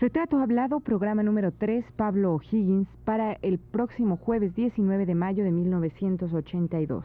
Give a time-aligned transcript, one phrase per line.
[0.00, 5.50] Retrato Hablado, programa número 3, Pablo O'Higgins, para el próximo jueves 19 de mayo de
[5.50, 7.04] 1982.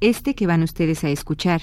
[0.00, 1.62] Este que van ustedes a escuchar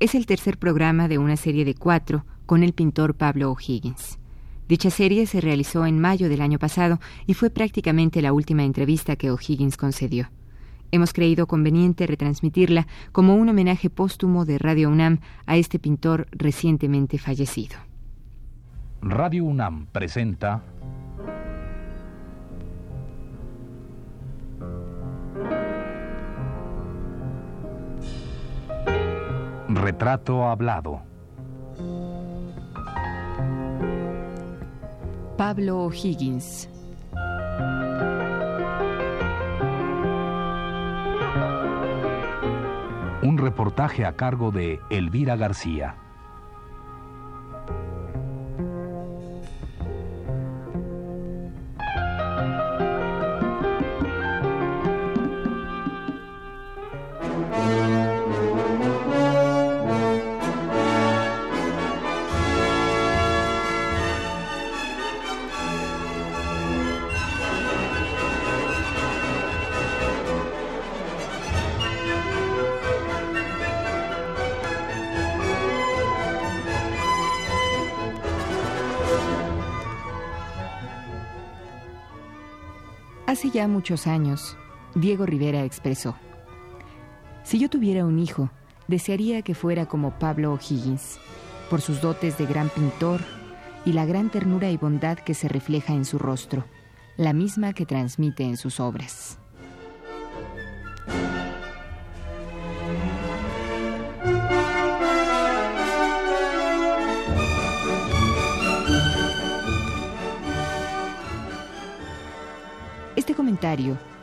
[0.00, 4.18] es el tercer programa de una serie de cuatro con el pintor Pablo O'Higgins.
[4.66, 6.98] Dicha serie se realizó en mayo del año pasado
[7.28, 10.28] y fue prácticamente la última entrevista que O'Higgins concedió.
[10.92, 17.18] Hemos creído conveniente retransmitirla como un homenaje póstumo de Radio UNAM a este pintor recientemente
[17.18, 17.76] fallecido.
[19.02, 20.62] Radio UNAM presenta
[29.68, 31.00] Retrato Hablado.
[35.36, 36.68] Pablo O'Higgins
[43.40, 45.96] reportaje a cargo de Elvira García.
[83.30, 84.56] Hace ya muchos años,
[84.96, 86.16] Diego Rivera expresó,
[87.44, 88.50] Si yo tuviera un hijo,
[88.88, 91.20] desearía que fuera como Pablo O'Higgins,
[91.70, 93.20] por sus dotes de gran pintor
[93.84, 96.64] y la gran ternura y bondad que se refleja en su rostro,
[97.16, 99.38] la misma que transmite en sus obras.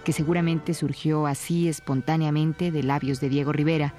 [0.03, 3.93] Que seguramente surgió así espontáneamente de labios de Diego Rivera,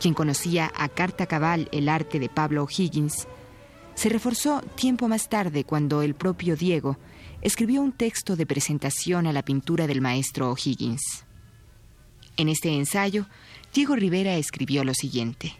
[0.00, 3.28] quien conocía a carta cabal el arte de Pablo O'Higgins,
[3.94, 6.96] se reforzó tiempo más tarde cuando el propio Diego
[7.40, 11.24] escribió un texto de presentación a la pintura del maestro O'Higgins.
[12.36, 13.26] En este ensayo,
[13.72, 15.54] Diego Rivera escribió lo siguiente.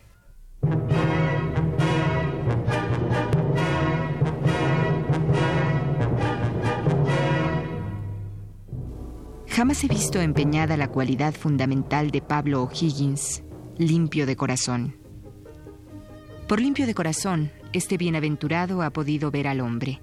[9.60, 13.42] Jamás he visto empeñada la cualidad fundamental de Pablo O'Higgins,
[13.76, 14.96] limpio de corazón.
[16.48, 20.00] Por limpio de corazón, este bienaventurado ha podido ver al hombre.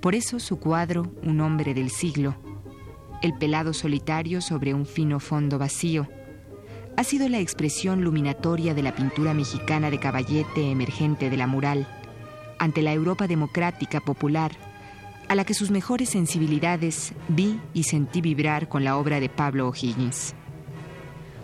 [0.00, 2.36] Por eso su cuadro, Un hombre del siglo,
[3.20, 6.08] el pelado solitario sobre un fino fondo vacío,
[6.96, 11.86] ha sido la expresión luminatoria de la pintura mexicana de caballete emergente de la mural,
[12.58, 14.52] ante la Europa democrática popular,
[15.28, 19.68] a la que sus mejores sensibilidades vi y sentí vibrar con la obra de Pablo
[19.68, 20.34] O'Higgins.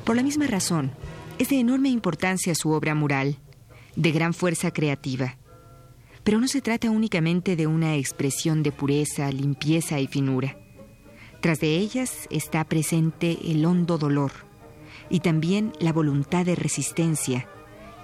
[0.05, 0.93] Por la misma razón,
[1.39, 3.39] es de enorme importancia su obra mural,
[3.97, 5.37] de gran fuerza creativa.
[6.23, 10.57] Pero no se trata únicamente de una expresión de pureza, limpieza y finura.
[11.41, 14.33] Tras de ellas está presente el hondo dolor
[15.11, 17.47] y también la voluntad de resistencia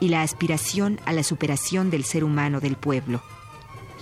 [0.01, 3.23] y la aspiración a la superación del ser humano del pueblo.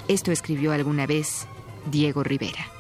[0.09, 1.47] Esto escribió alguna vez
[1.89, 2.78] Diego Rivera.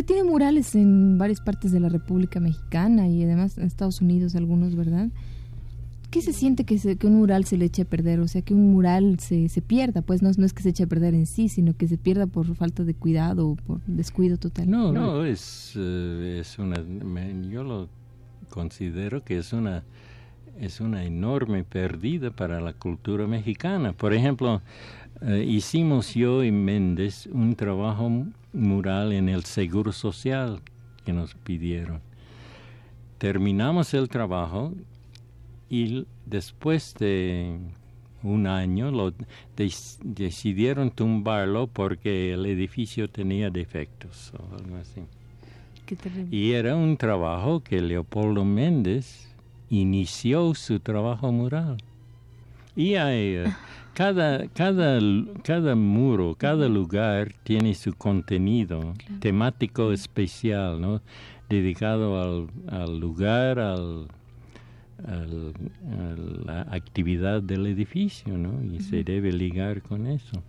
[0.00, 4.34] Usted tiene murales en varias partes de la República Mexicana y además en Estados Unidos
[4.34, 5.10] algunos, ¿verdad?
[6.10, 8.20] ¿Qué se siente que, que un mural se le eche a perder?
[8.20, 10.84] O sea, que un mural se, se pierda, pues no, no es que se eche
[10.84, 14.38] a perder en sí, sino que se pierda por falta de cuidado o por descuido
[14.38, 14.70] total.
[14.70, 16.82] No, no, es, eh, es una,
[17.50, 17.90] yo lo
[18.48, 19.84] considero que es una,
[20.58, 23.92] es una enorme pérdida para la cultura mexicana.
[23.92, 24.62] Por ejemplo,
[25.20, 28.10] eh, hicimos yo y Méndez un trabajo
[28.52, 30.60] mural en el Seguro Social
[31.04, 32.00] que nos pidieron.
[33.18, 34.72] Terminamos el trabajo
[35.68, 37.58] y después de
[38.22, 39.14] un año lo
[40.02, 45.02] decidieron tumbarlo porque el edificio tenía defectos o algo así.
[46.30, 49.28] y era un trabajo que Leopoldo Méndez
[49.70, 51.78] inició su trabajo mural.
[52.76, 53.44] Y hay,
[53.94, 54.98] cada, cada,
[55.42, 61.02] cada muro, cada lugar tiene su contenido temático especial, ¿no?
[61.48, 64.06] Dedicado al, al lugar, al,
[65.06, 65.24] a
[66.44, 68.62] la actividad del edificio, ¿no?
[68.64, 70.42] Y se debe ligar con eso.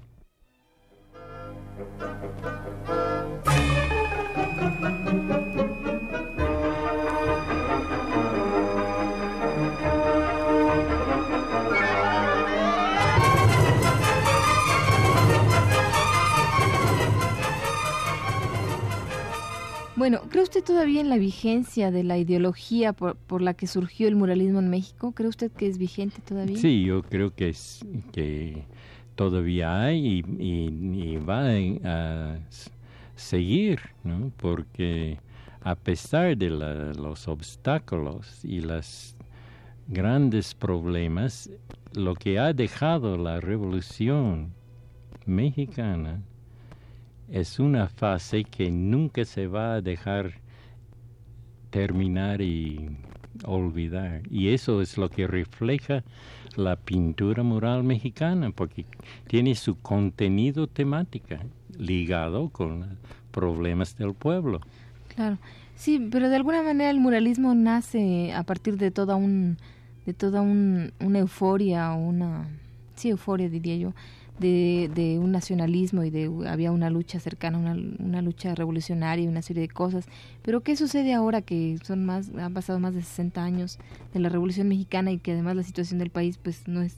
[20.01, 24.15] Bueno, ¿cree usted todavía en la vigencia de la ideología por, la que surgió el
[24.15, 25.12] muralismo en México?
[25.12, 26.57] ¿Cree usted que es vigente todavía?
[26.57, 28.63] Sí, yo creo que, es, que
[29.13, 31.51] todavía hay y, va
[31.83, 32.39] a
[33.15, 34.31] seguir, ¿no?
[34.38, 35.19] Porque
[35.62, 39.15] a pesar de los obstáculos y los
[39.88, 41.48] grandes problemas,
[41.94, 44.51] lo que ha dejado la revolución
[45.27, 46.24] mexicana
[47.31, 50.33] es una fase que nunca se va a dejar
[51.69, 52.89] terminar y
[53.45, 54.22] olvidar.
[54.30, 56.04] Y eso es lo que refleja
[56.57, 58.86] la pintura mural mexicana, porque
[59.28, 61.39] tiene su contenido temática
[61.78, 62.98] ligado con
[63.31, 64.60] problemas del pueblo.
[65.16, 65.38] Claro,
[65.75, 69.57] sí, pero de alguna manera el muralismo nace a partir de toda un
[70.06, 72.48] de toda un, una euforia, una
[72.95, 73.94] sí euforia diría yo,
[74.39, 79.42] de, un nacionalismo y de había una lucha cercana, una, una lucha revolucionaria y una
[79.42, 80.07] serie de cosas.
[80.42, 83.78] Pero ¿qué sucede ahora que son más, han pasado más de 60 años
[84.13, 86.98] de la Revolución Mexicana y que además la situación del país pues no es,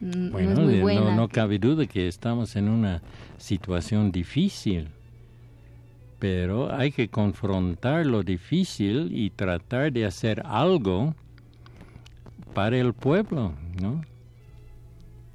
[0.00, 1.10] no es muy buena?
[1.10, 3.02] No, no cabe duda que estamos en una
[3.38, 4.88] situación difícil
[6.22, 11.16] pero hay que confrontar lo difícil y tratar de hacer algo
[12.54, 14.02] para el pueblo, ¿no?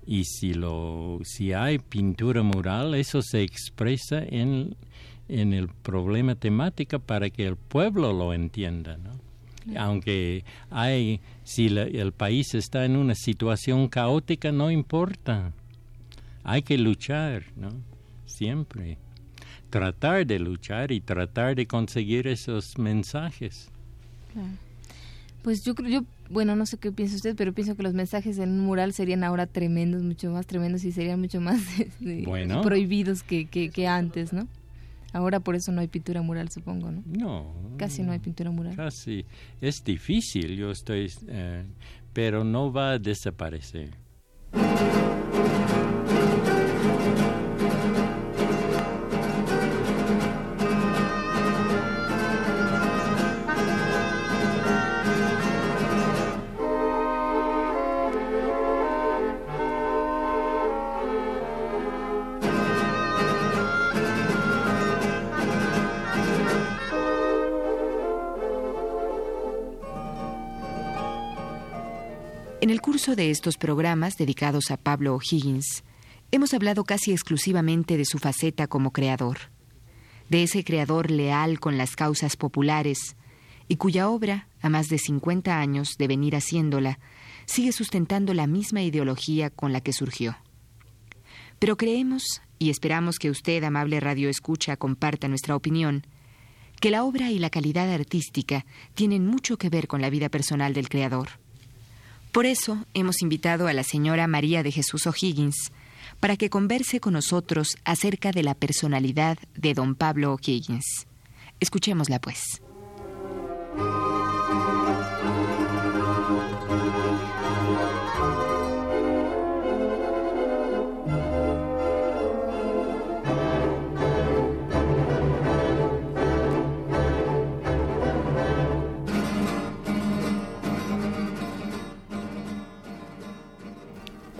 [0.07, 4.75] Y si, lo, si hay pintura mural, eso se expresa en,
[5.27, 9.27] en el problema temático para que el pueblo lo entienda, ¿no?
[9.75, 15.51] Aunque hay, si el país está en una situación caótica, no importa.
[16.45, 17.69] Hay que luchar, ¿no?
[18.25, 18.97] Siempre.
[19.69, 23.69] Tratar de luchar y tratar de conseguir esos mensajes.
[25.47, 28.37] Pues yo creo, yo bueno, no sé qué piensa usted, pero pienso que los mensajes
[28.37, 32.27] en un mural serían ahora tremendos, mucho más tremendos y serían mucho más este,
[32.63, 34.49] prohibidos que, que, antes, ¿no?
[35.13, 37.01] Ahora por eso no hay pintura mural, supongo, ¿no?
[37.05, 37.53] No.
[37.77, 38.75] Casi no hay pintura mural.
[38.75, 39.23] Casi.
[39.61, 41.09] Es difícil, yo estoy...
[41.29, 41.63] Eh,
[42.11, 43.91] pero no va a desaparecer.
[73.15, 75.83] De estos programas dedicados a Pablo O'Higgins,
[76.31, 79.37] hemos hablado casi exclusivamente de su faceta como creador,
[80.29, 83.15] de ese creador leal con las causas populares
[83.69, 86.99] y cuya obra, a más de 50 años de venir haciéndola,
[87.45, 90.35] sigue sustentando la misma ideología con la que surgió.
[91.59, 96.05] Pero creemos, y esperamos que usted, amable Radio Escucha, comparta nuestra opinión,
[96.81, 100.73] que la obra y la calidad artística tienen mucho que ver con la vida personal
[100.73, 101.29] del creador
[102.37, 105.71] por eso hemos invitado a la señora María de Jesús O'Higgins
[106.19, 111.07] para que converse con nosotros acerca de la personalidad de don Pablo O'Higgins.
[111.59, 112.61] Escuchémosla pues.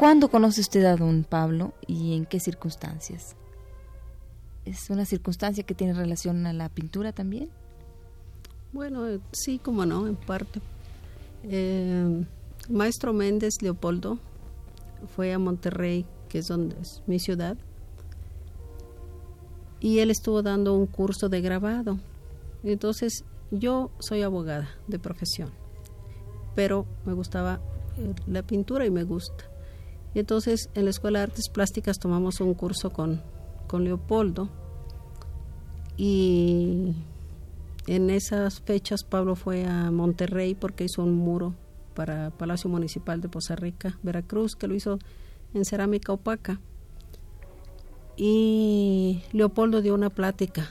[0.07, 3.35] ¿Cuándo conoce usted a don Pablo y en qué circunstancias?
[4.63, 7.49] ¿Es una circunstancia que tiene relación a la pintura también?
[8.71, 10.61] Bueno, eh, sí, como no, en parte.
[11.43, 12.23] Eh,
[12.69, 14.17] maestro Méndez Leopoldo
[15.13, 17.57] fue a Monterrey, que es donde es mi ciudad,
[19.81, 21.99] y él estuvo dando un curso de grabado.
[22.63, 25.51] Entonces, yo soy abogada de profesión,
[26.55, 27.59] pero me gustaba
[27.97, 29.56] eh, la pintura y me gusta.
[30.17, 33.21] Y entonces en la Escuela de Artes Plásticas tomamos un curso con,
[33.67, 34.49] con Leopoldo
[35.95, 36.95] y
[37.85, 41.53] en esas fechas Pablo fue a Monterrey porque hizo un muro
[41.93, 44.97] para Palacio Municipal de Poza Rica, Veracruz, que lo hizo
[45.53, 46.59] en cerámica opaca.
[48.15, 50.67] Y Leopoldo dio una plática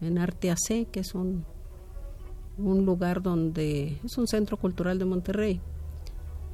[0.00, 1.44] en Arte AC, que es un,
[2.56, 5.60] un lugar donde es un centro cultural de Monterrey.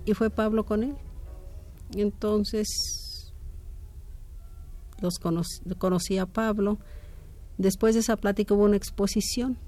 [0.07, 0.97] Y fue Pablo con él.
[1.95, 3.33] Entonces
[5.01, 6.79] los conocí a Pablo.
[7.59, 9.59] Después de esa plática hubo una exposición.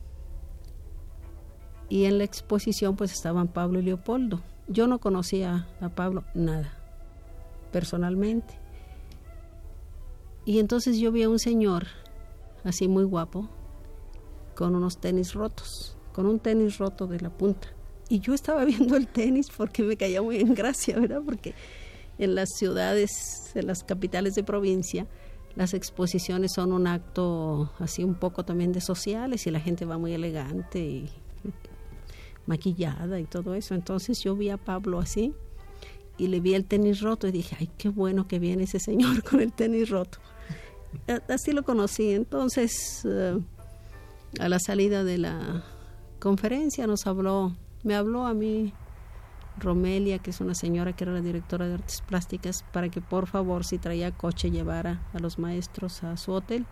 [1.89, 4.43] Y en la exposición pues estaban Pablo y Leopoldo.
[4.69, 6.73] Yo no conocía a Pablo nada,
[7.71, 8.59] personalmente.
[10.47, 11.87] Y entonces yo vi a un señor,
[12.65, 13.49] así muy guapo,
[14.55, 17.69] con unos tenis rotos, con un tenis roto de la punta.
[18.09, 21.23] Y yo estaba viendo el tenis porque me caía muy en gracia, ¿verdad?
[21.25, 21.55] Porque
[22.19, 25.07] en las ciudades, en las capitales de provincia,
[25.57, 29.99] las exposiciones son un acto así un poco también de sociales y la gente va
[29.99, 31.11] muy elegante y
[32.47, 33.75] maquillada y todo eso.
[33.75, 35.33] Entonces yo vi a Pablo así
[36.19, 39.23] y le vi el tenis roto y dije, ay, qué bueno que viene ese señor
[39.29, 40.19] con el tenis roto.
[41.29, 42.13] Así lo conocí.
[42.13, 43.39] Entonces, eh,
[44.39, 45.65] a la salida de la
[46.21, 48.73] conferencia nos habló, me habló a mí
[49.59, 53.27] Romelia, que es una señora que era la directora de artes plásticas, para que por
[53.27, 56.67] favor si traía coche llevara a los maestros a su hotel.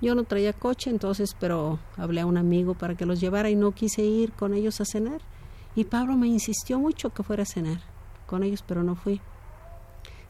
[0.00, 3.54] Yo no traía coche entonces, pero hablé a un amigo para que los llevara y
[3.54, 5.20] no quise ir con ellos a cenar.
[5.74, 7.80] Y Pablo me insistió mucho que fuera a cenar
[8.26, 9.20] con ellos, pero no fui.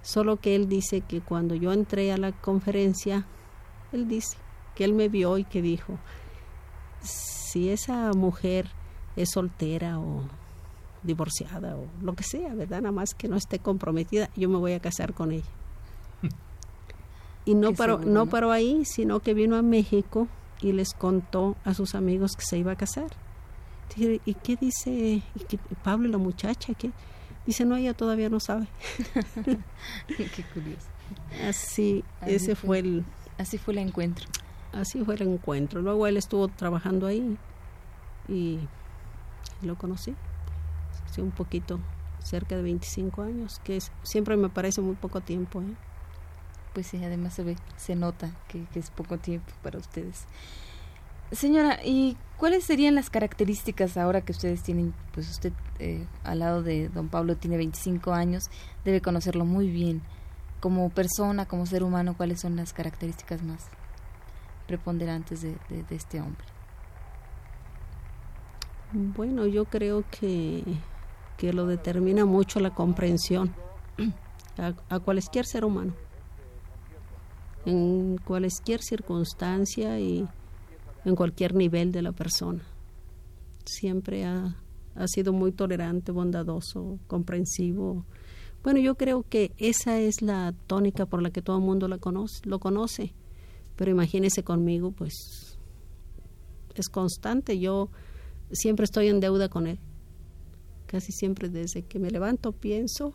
[0.03, 3.27] Solo que él dice que cuando yo entré a la conferencia,
[3.93, 4.37] él dice
[4.75, 5.99] que él me vio y que dijo,
[7.03, 8.71] si esa mujer
[9.17, 10.25] es soltera o
[11.03, 12.83] divorciada o lo que sea, ¿verdad?
[12.83, 15.49] Nada más que no esté comprometida, yo me voy a casar con ella.
[17.47, 20.29] Y no paró, no paró ahí, sino que vino a México
[20.61, 23.09] y les contó a sus amigos que se iba a casar.
[23.97, 26.75] ¿Y qué dice ¿Y qué, Pablo y la muchacha?
[26.75, 26.93] ¿qué?
[27.47, 28.69] Dice, no, ella todavía no sabe.
[30.07, 30.87] qué curioso.
[31.49, 33.05] Así, ese fue, el...
[33.39, 34.27] Así fue el encuentro.
[34.73, 35.81] Así fue el encuentro.
[35.81, 37.37] Luego él estuvo trabajando ahí
[38.29, 38.59] y
[39.63, 40.15] lo conocí.
[41.19, 41.81] Un poquito,
[42.23, 45.61] cerca de 25 años, que es, siempre me parece muy poco tiempo.
[45.61, 45.75] ¿eh?
[46.73, 50.25] pues sí, además se ve, se nota que, es poco tiempo para ustedes.
[51.33, 56.63] Señora, ¿y cuáles serían las características ahora que ustedes tienen, pues usted eh, al lado
[56.63, 58.51] de don Pablo tiene 25 años,
[58.85, 60.03] debe conocerlo muy bien.
[60.61, 63.67] Como persona, como ser humano, ¿cuáles son las características más
[64.67, 65.57] preponderantes de,
[65.91, 66.45] este hombre?
[68.93, 70.65] Bueno, yo creo que,
[71.41, 73.55] que lo determina mucho la comprensión
[74.89, 75.95] a cualquier ser humano
[77.65, 80.27] en cualquier circunstancia y
[81.05, 82.65] en cualquier nivel de la persona.
[83.65, 84.57] Siempre ha,
[85.07, 88.05] sido muy tolerante, bondadoso, comprensivo.
[88.63, 91.99] Bueno, yo creo que esa es la tónica por la que todo el mundo la
[91.99, 93.15] conoce, lo conoce.
[93.77, 95.59] Pero imagínese conmigo, pues
[96.75, 97.59] es constante.
[97.59, 97.89] Yo
[98.53, 99.79] siempre estoy en deuda con él.
[100.91, 103.15] Casi siempre desde que me levanto pienso,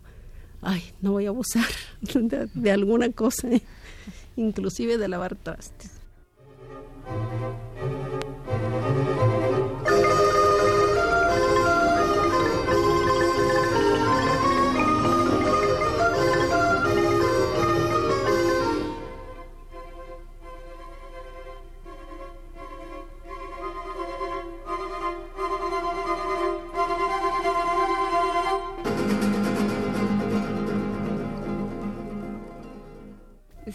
[0.62, 1.66] ay, no voy a abusar
[2.54, 3.48] de, alguna cosa.
[4.34, 5.95] inclusive de lavar trastes.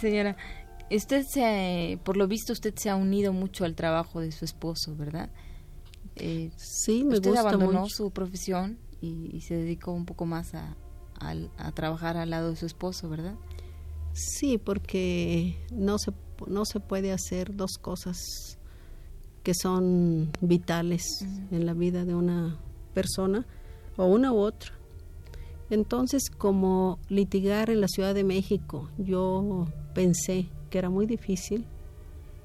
[0.01, 0.35] Señora,
[0.95, 4.95] Usted se, por lo visto, usted se ha unido mucho al trabajo de su esposo,
[4.95, 5.29] ¿verdad?
[6.17, 10.75] Eh, sí, me usted abandonó su profesión y, se dedicó un poco más a,
[11.19, 13.35] a, trabajar al lado de su esposo, ¿verdad?
[14.13, 16.11] Sí, porque no se,
[16.47, 18.17] no se puede hacer dos cosas
[19.43, 21.03] que son vitales
[21.51, 22.59] en la vida de una
[22.93, 23.47] persona,
[23.95, 24.73] o una u otra.
[25.71, 31.65] Entonces, como litigar en la Ciudad de México, yo pensé que era muy difícil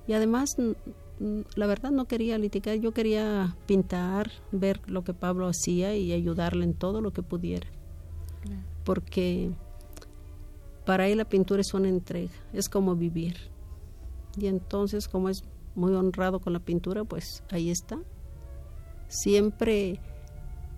[0.07, 0.57] y además
[1.57, 6.65] la verdad no quería litigar, yo quería pintar, ver lo que Pablo hacía y ayudarle
[6.65, 7.67] en todo lo que pudiera.
[8.85, 9.51] Porque
[10.85, 13.37] para él la pintura es una entrega, es como vivir.
[14.41, 15.43] Y entonces, como es
[15.75, 17.99] muy honrado con la pintura, pues ahí está.
[19.09, 19.99] Siempre,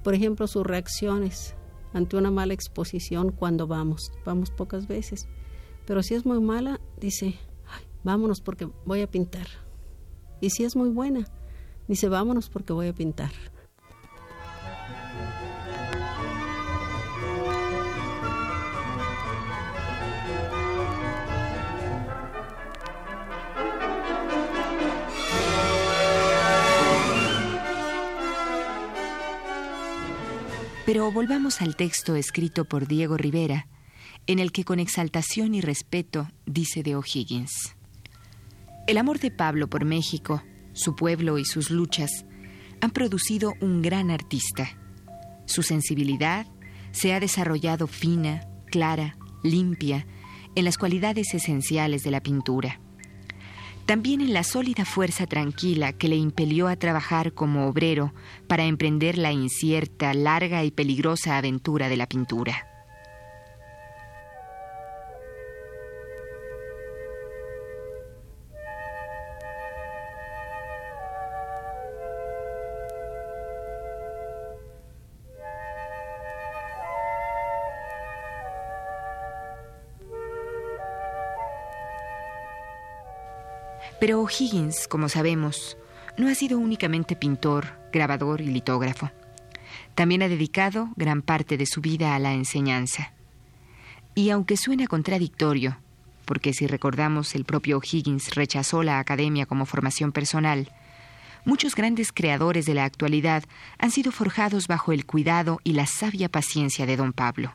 [0.03, 1.55] por ejemplo, sus reacciones
[1.99, 5.29] ante una mala exposición cuando vamos, vamos pocas veces,
[5.87, 7.35] pero si es muy mala, dice,
[8.05, 9.47] vámonos porque voy a pintar.
[10.41, 11.27] Y si es muy buena,
[11.89, 13.33] dice, vámonos porque voy a pintar.
[30.89, 33.67] Pero volvamos al texto escrito por Diego Rivera,
[34.27, 37.77] en el que con exaltación y respeto dice de O'Higgins.
[38.87, 40.43] El amor de Pablo por México,
[40.73, 42.25] su pueblo y sus luchas
[42.81, 44.79] han producido un gran artista.
[45.45, 46.47] Su sensibilidad
[46.93, 50.07] se ha desarrollado fina, clara, limpia,
[50.55, 52.81] en las cualidades esenciales de la pintura.
[53.89, 58.13] También en la sólida fuerza tranquila que le impelió a trabajar como obrero
[58.47, 62.68] para emprender la incierta, larga y peligrosa aventura de la pintura.
[84.01, 85.77] Pero O'Higgins, como sabemos,
[86.17, 89.11] no ha sido únicamente pintor, grabador y litógrafo.
[89.95, 93.13] También ha dedicado gran parte de su vida a la enseñanza.
[94.15, 95.79] Y aunque suena contradictorio,
[96.25, 100.71] porque si recordamos el propio O'Higgins rechazó la academia como formación personal,
[101.45, 103.45] muchos grandes creadores de la actualidad
[103.79, 107.55] han sido forjados bajo el cuidado y la sabia paciencia de don Pablo.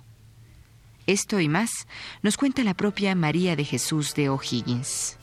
[1.05, 1.87] Esto y más
[2.21, 5.17] nos cuenta la propia María de Jesús de O'Higgins.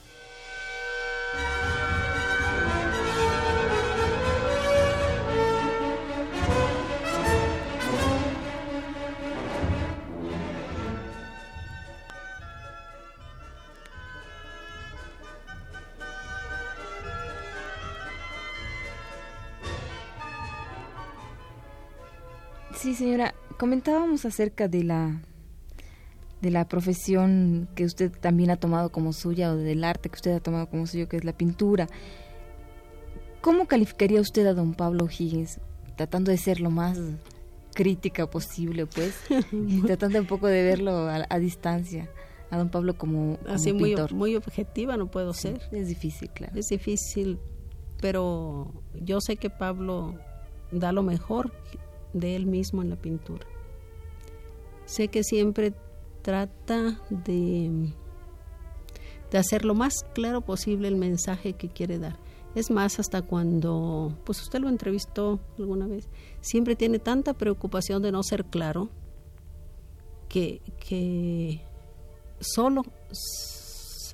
[23.00, 25.22] Señora, comentábamos acerca de la
[26.42, 30.34] de la profesión que usted también ha tomado como suya o del arte que usted
[30.34, 31.86] ha tomado como suyo, que es la pintura.
[33.40, 35.60] ¿Cómo calificaría usted a don Pablo Higgins,
[35.96, 36.98] tratando de ser lo más
[37.74, 39.14] crítica posible, pues,
[39.50, 42.10] y tratando un poco de verlo a, distancia,
[42.50, 45.62] a don Pablo como, Así Muy, muy objetiva no puedo ser.
[45.72, 46.52] Es difícil, claro.
[46.54, 47.38] Es difícil,
[47.98, 50.18] pero yo sé que Pablo
[50.70, 51.50] da lo mejor
[52.12, 53.46] de él mismo en la pintura.
[54.84, 55.72] Sé que siempre
[56.22, 57.92] trata de,
[59.30, 62.18] de hacer lo más claro posible el mensaje que quiere dar.
[62.54, 66.08] Es más, hasta cuando, pues usted lo entrevistó alguna vez,
[66.40, 68.88] siempre tiene tanta preocupación de no ser claro
[70.28, 71.60] que, que
[72.40, 72.82] solo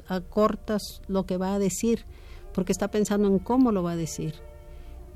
[0.09, 2.04] acortas lo que va a decir,
[2.52, 4.35] porque está pensando en cómo lo va a decir.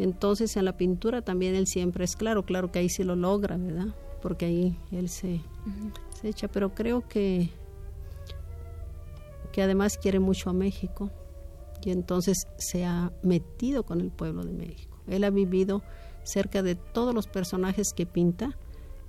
[0.00, 3.58] Entonces en la pintura también él siempre es claro, claro que ahí sí lo logra,
[3.58, 3.94] ¿verdad?
[4.22, 5.42] Porque ahí él se,
[6.18, 7.50] se echa, pero creo que,
[9.52, 11.10] que además quiere mucho a México
[11.84, 14.96] y entonces se ha metido con el pueblo de México.
[15.06, 15.82] Él ha vivido
[16.22, 18.56] cerca de todos los personajes que pinta.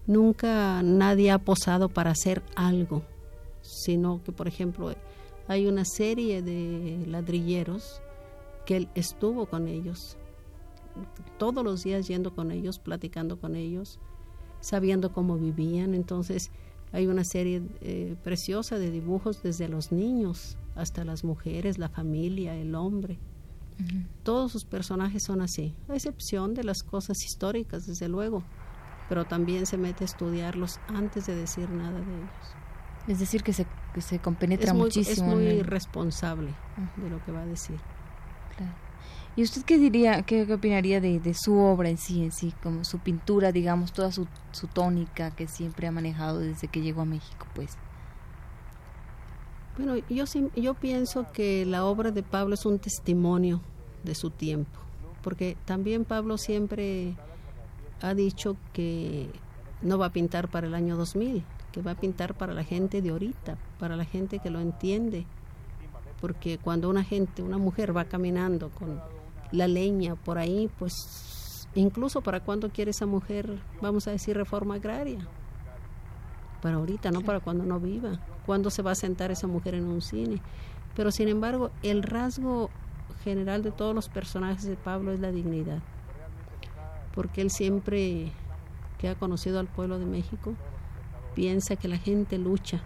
[0.07, 3.03] Nunca nadie ha posado para hacer algo,
[3.61, 4.93] sino que, por ejemplo,
[5.47, 8.01] hay una serie de ladrilleros
[8.65, 10.17] que él estuvo con ellos
[11.37, 13.99] todos los días yendo con ellos, platicando con ellos,
[14.59, 15.93] sabiendo cómo vivían.
[15.93, 16.51] Entonces
[16.91, 22.55] hay una serie eh, preciosa de dibujos desde los niños hasta las mujeres, la familia,
[22.55, 23.19] el hombre.
[24.21, 28.43] Todos sus personajes son así, a excepción de las cosas históricas, desde luego,
[29.09, 32.55] pero también se mete a estudiarlos antes de decir nada de ellos.
[33.07, 35.31] Es decir, que se, que se compenetra muchísimo.
[35.31, 36.53] Es muy responsable
[36.97, 37.77] de lo que va a decir.
[38.55, 38.90] Claro.
[39.35, 42.99] ¿Y usted qué diría, qué, opinaría de, su obra en sí, en sí, como su
[42.99, 47.47] pintura, digamos, toda su, su tónica que siempre ha manejado desde que llegó a México,
[47.55, 47.77] pues?
[49.77, 53.61] Bueno, yo, yo pienso que la obra de Pablo es un testimonio
[54.03, 54.77] de su tiempo,
[55.23, 57.15] porque también Pablo siempre
[58.01, 59.29] ha dicho que
[59.81, 63.01] no va a pintar para el año 2000, que va a pintar para la gente
[63.01, 65.25] de ahorita, para la gente que lo entiende,
[66.19, 68.99] porque cuando una gente, una mujer va caminando con
[69.51, 74.75] la leña por ahí, pues incluso para cuando quiere esa mujer, vamos a decir, reforma
[74.75, 75.27] agraria.
[76.61, 78.19] Para ahorita, no para cuando no viva.
[78.45, 80.41] ¿Cuándo se va a sentar esa mujer en un cine?
[80.95, 82.69] Pero sin embargo, el rasgo
[83.23, 85.79] general de todos los personajes de Pablo es la dignidad.
[87.15, 88.31] Porque él siempre
[88.97, 90.53] que ha conocido al pueblo de México,
[91.33, 92.81] piensa que la gente lucha,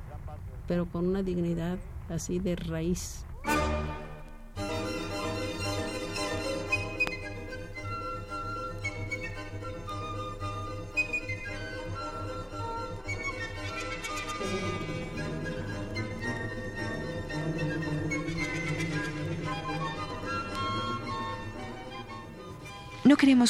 [0.67, 1.77] pero con una dignidad
[2.09, 3.25] así de raíz.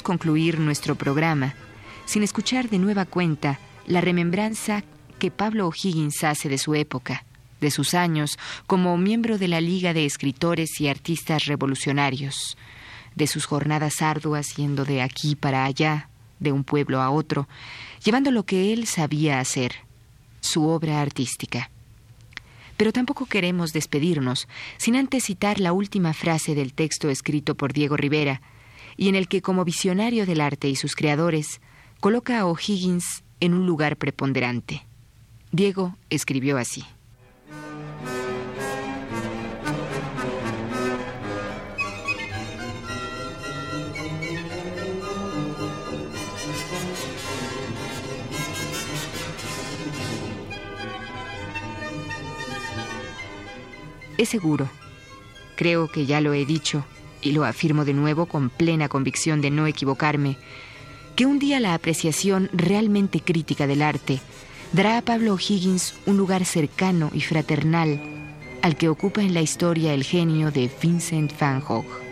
[0.02, 1.54] Concluir nuestro programa
[2.06, 4.84] sin escuchar de nueva cuenta la remembranza
[5.20, 7.26] que Pablo O'Higgins hace de su época,
[7.62, 12.58] de sus años como miembro de la Liga de Escritores y Artistas Revolucionarios,
[13.16, 17.48] de sus jornadas arduas yendo de aquí para allá, de un pueblo a otro,
[18.04, 19.74] llevando lo que él sabía hacer,
[20.42, 21.72] su obra artística.
[22.78, 27.96] Pero tampoco queremos despedirnos sin antes citar la última frase del texto escrito por Diego
[27.96, 28.42] Rivera,
[28.98, 31.62] y en el que como visionario del arte y sus creadores,
[32.00, 34.86] coloca a O'Higgins en un lugar preponderante.
[35.52, 36.84] Diego escribió así.
[54.18, 54.70] Es seguro,
[55.58, 56.86] creo que ya lo he dicho,
[57.26, 60.38] y lo afirmo de nuevo con plena convicción de no equivocarme,
[61.16, 64.20] que un día la apreciación realmente crítica del arte
[64.74, 68.00] dará a Pablo O'Higgins un lugar cercano y fraternal
[68.62, 72.05] al que ocupa en la historia el genio de Vincent van Gogh.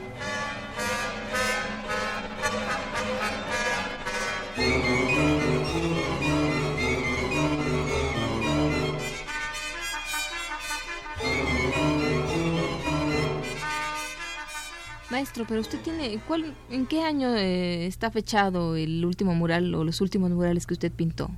[15.24, 19.86] Maestro, pero usted tiene, ¿cuál, ¿en qué año eh, está fechado el último mural o
[19.86, 21.32] los últimos murales que usted pintó?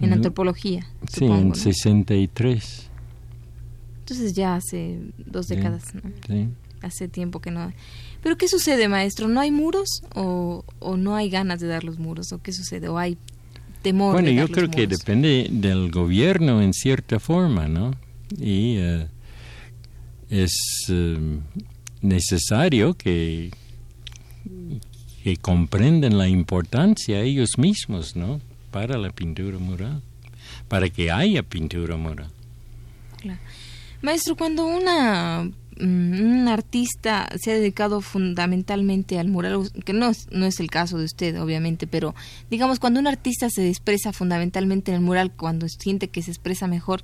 [0.00, 0.86] En antropología.
[1.10, 2.90] Sí, en 63.
[4.00, 6.02] Entonces ya hace dos décadas, ¿no?
[6.26, 6.48] Sí.
[6.82, 7.72] Hace tiempo que no.
[8.22, 9.26] Pero ¿qué sucede, maestro?
[9.26, 12.32] ¿No hay muros o, o no hay ganas de dar los muros?
[12.32, 12.88] ¿O qué sucede?
[12.88, 13.16] ¿O hay
[13.80, 14.12] temor?
[14.12, 17.92] Bueno, de yo creo que depende del gobierno en cierta forma, ¿no?
[18.38, 19.08] Y eh,
[20.28, 20.52] es
[20.90, 21.38] eh,
[22.04, 23.50] necesario que,
[25.22, 28.40] que comprenden la importancia ellos mismos, ¿no?
[28.70, 30.02] Para la pintura mural,
[30.68, 32.30] para que haya pintura mural.
[34.02, 40.26] Maestro, cuando una mm, un artista se ha dedicado fundamentalmente al mural, que no es,
[40.30, 42.14] no es el caso de usted, obviamente, pero
[42.50, 46.66] digamos, cuando un artista se expresa fundamentalmente en el mural, cuando siente que se expresa
[46.66, 47.02] mejor,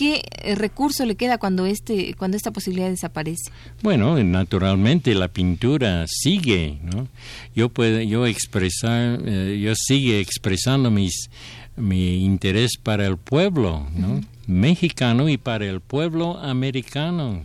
[0.00, 3.50] ¿qué eh, recurso le queda cuando este cuando esta posibilidad desaparece?
[3.82, 7.06] Bueno, naturalmente la pintura sigue, ¿no?
[7.54, 11.28] Yo puedo yo expresar eh, yo sigue expresando mis
[11.76, 14.22] mi interés para el pueblo, ¿no?
[14.46, 17.44] Mexicano y para el pueblo americano.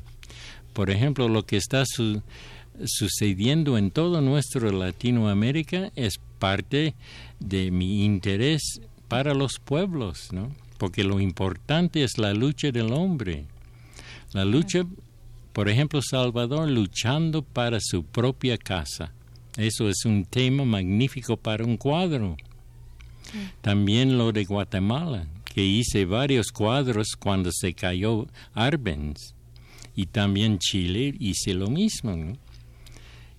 [0.71, 1.83] Por ejemplo, lo que está
[2.85, 6.93] sucediendo en todo nuestro Latinoamérica es parte
[7.41, 10.51] de mi interés para los pueblos, ¿no?
[10.77, 13.45] Porque lo importante es la lucha del hombre.
[14.33, 14.85] La lucha,
[15.53, 19.13] por ejemplo, Salvador luchando para su propia casa.
[19.57, 22.35] Eso es un tema magnífico para un cuadro.
[23.61, 29.33] También lo de Guatemala, que hice varios cuadros cuando se cayó Arbenz.
[29.95, 32.37] Y también Chile hice lo mismo.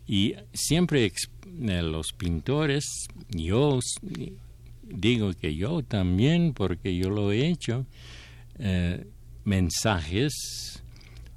[0.06, 3.78] Y siempre eh, los pintores, yo
[4.88, 7.86] digo que yo también, porque yo lo he hecho,
[8.58, 9.06] eh,
[9.44, 10.82] mensajes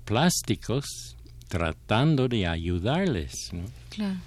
[0.05, 1.15] plásticos
[1.47, 3.33] tratando de ayudarles.
[3.53, 3.63] ¿no?
[3.89, 4.19] Claro.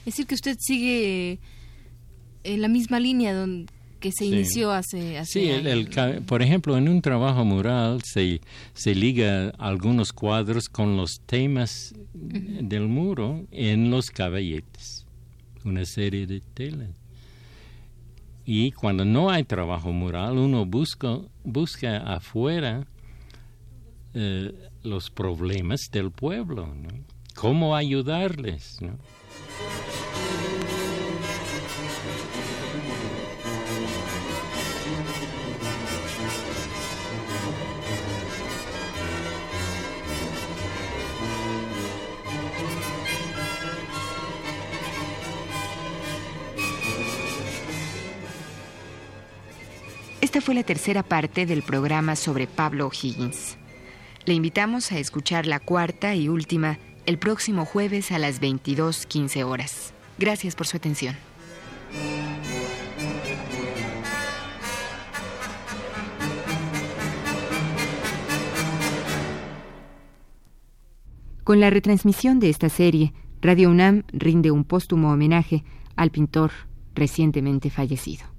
[0.00, 1.38] Es decir, que usted sigue
[2.44, 5.88] en la misma línea donde, que se inició hace, hace Sí, el,
[6.26, 8.40] por ejemplo, en un trabajo mural se,
[8.74, 15.06] se liga algunos cuadros con los temas del muro en los caballetes,
[15.64, 16.88] una serie de telas.
[18.44, 22.86] Y cuando no hay trabajo mural, uno busca, busca afuera
[24.14, 24.52] eh,
[24.82, 26.88] los problemas del pueblo, ¿no?
[27.34, 28.80] ¿Cómo ayudarles?
[28.82, 28.98] ¿no?
[50.32, 53.58] Esta fue la tercera parte del programa sobre Pablo O'Higgins.
[54.24, 59.92] Le invitamos a escuchar la cuarta y última el próximo jueves a las 22.15 horas.
[60.16, 61.16] Gracias por su atención.
[71.44, 75.62] Con la retransmisión de esta serie, Radio UNAM rinde un póstumo homenaje
[75.94, 76.52] al pintor
[76.94, 78.31] recientemente fallecido.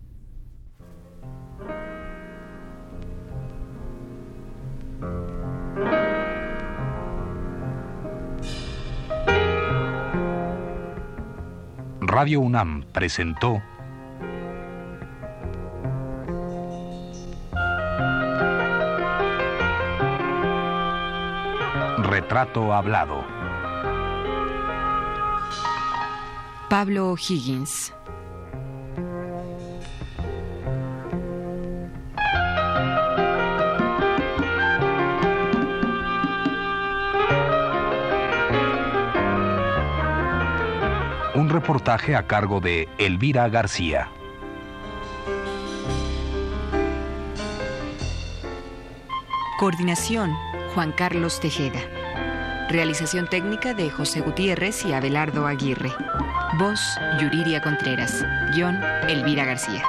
[12.16, 13.60] Radio UNAM presentó
[21.98, 23.26] Retrato Hablado.
[26.70, 27.92] Pablo O'Higgins.
[41.64, 44.10] Reportaje a cargo de Elvira García.
[49.58, 50.34] Coordinación,
[50.76, 51.80] Juan Carlos Tejeda.
[52.68, 55.94] Realización técnica de José Gutiérrez y Abelardo Aguirre.
[56.60, 56.82] Voz,
[57.22, 58.26] Yuriria Contreras.
[58.54, 59.84] Guión, Elvira García.